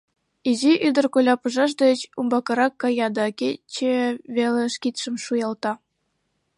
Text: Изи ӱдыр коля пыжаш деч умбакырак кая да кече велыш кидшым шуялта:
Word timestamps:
Изи 0.49 0.73
ӱдыр 0.87 1.05
коля 1.13 1.35
пыжаш 1.41 1.71
деч 1.83 1.99
умбакырак 2.19 2.73
кая 2.81 3.07
да 3.17 3.25
кече 3.39 3.95
велыш 4.35 4.73
кидшым 4.81 5.15
шуялта: 5.23 5.71